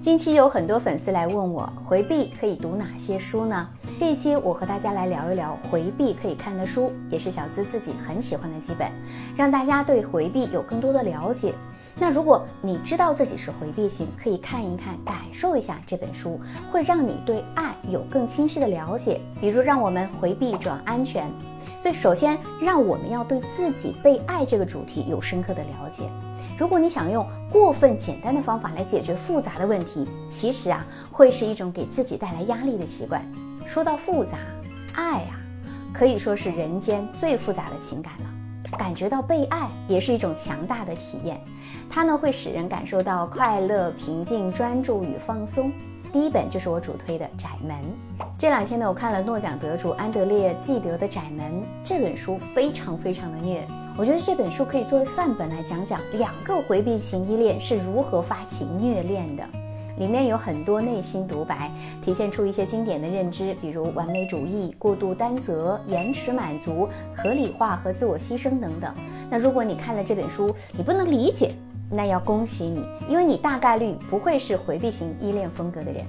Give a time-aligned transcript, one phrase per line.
[0.00, 3.68] 近期有很多粉丝来问我，回避可以读哪些书呢？
[3.98, 8.90] 这一期我和大家来聊一聊回避可以看的书，也是小资自己很喜欢的几本，
[9.36, 11.54] 让大家对回避有更多的了解。
[12.02, 16.40] 那如果你知道自己是回避型，可以看一看，感受一下这本书，
[16.72, 19.20] 会让你对爱有更清晰的了解。
[19.38, 21.30] 比如让我们回避转安全，
[21.78, 26.04] 所以首先让我们要对自己被爱这个主题有深刻的了解。
[26.58, 30.82] 如果你想用过分简单的方法来解决复杂的问题，其实啊，
[31.12, 33.22] 会是一种给自己带来压力的习惯。
[33.66, 34.38] 说到复杂，
[34.94, 35.36] 爱啊，
[35.92, 38.39] 可以说是人间最复杂的情感了。
[38.78, 41.40] 感觉到被爱也是一种强大的体验，
[41.88, 45.72] 它呢会使人感受到快乐、平静、专注与放松。
[46.12, 47.76] 第一本就是我主推的《窄门》。
[48.36, 53.64] 这两天呢，我看了诺奖得主安德烈·纪德的《窄门》这本书，非常非常的虐。
[53.96, 59.44] 我觉得这本书可以作为范本来讲讲两个回避型依恋是如何发起虐恋的。
[59.98, 61.70] 里面有很多内心独白，
[62.02, 68.94] 体现出一些经典的认知，比如完美主义、过度担责、延迟满足、合理化和自我牺牲等等。
[69.30, 71.52] 那如果你看了这本书，你不能理解，
[71.90, 76.04] 那要恭喜你，因为你大概率不会是回避型依恋风格的人，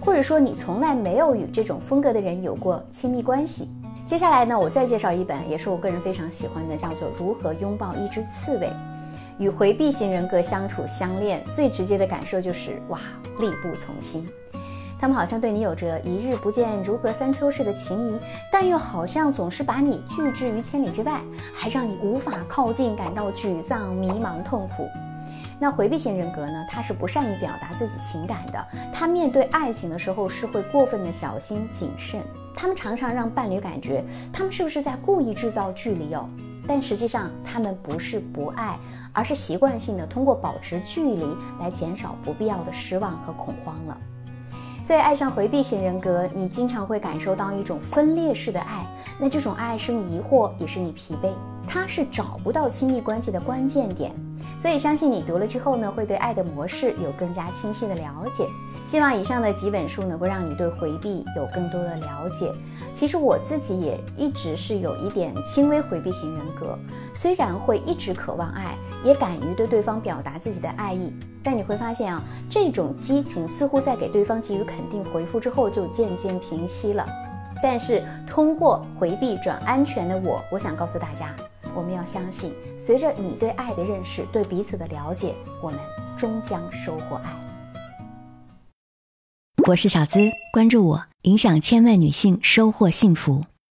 [0.00, 3.68] 或者说你从来没有与这种风格的人有过亲密关系。
[4.04, 8.66] 接下来呢，我再介绍一本，也是我个人非常喜欢的，叫做《如何拥抱一只刺猬》。
[9.38, 12.98] 与回避型人格相处相恋，最直接的感受就是哇，
[13.38, 14.26] 力不从心。
[14.98, 18.18] 他们好像对你有着一日不见如隔三秋似的情谊，
[18.50, 21.20] 但又好像总是把你拒之于千里之外，
[21.52, 24.88] 还让你无法靠近，感到沮丧、迷茫、痛苦。
[25.58, 26.66] 那回避型人格呢？
[26.70, 32.20] 他是不善于表达自己情感的，他面对爱情的时候是会过分的小心谨慎。
[32.54, 36.26] 他们常常让伴侣感觉他们是不是在故意制造距离哦？
[36.66, 38.78] 但实际上他们不是不爱，
[39.12, 41.26] 而是习惯性的通过保持距离
[41.60, 43.96] 来减少不必要的失望和恐慌了。
[44.82, 48.86] 在爱上回避型人格，你经常会感受到一种分裂式的爱，
[49.18, 51.30] 那这种爱是你疑惑，也是你疲惫，
[51.66, 54.12] 它是找不到亲密关系的关键点。
[54.58, 58.46] 所以相信你读了之后呢，会对爱的模式有更加清晰的了解。
[58.86, 62.52] 希望以上的几本书能够让你对回避有更多的了解。
[62.94, 66.78] 其实我自己也一直是有一点轻微回避型人格，
[67.12, 71.12] 虽然会一直渴望爱，也敢于对对方表达自己的爱意，
[71.42, 77.04] 但你会发现啊，这种激情似乎在给对方给予肯定回复之后就渐渐平息了。
[77.62, 81.34] 但是通过回避转安全的我，我想告诉大家。
[81.76, 85.78] 我们要相信，随着你对爱的认识，对彼此的了解，我们
[86.16, 87.30] 终将收获爱。
[89.68, 93.44] 我是小资，关注我，影响千万女性，收获幸福。